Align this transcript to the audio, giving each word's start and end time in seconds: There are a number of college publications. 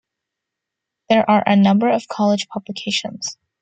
There 1.09 1.29
are 1.29 1.43
a 1.45 1.55
number 1.55 1.87
of 1.87 2.07
college 2.07 2.47
publications. 2.47 3.37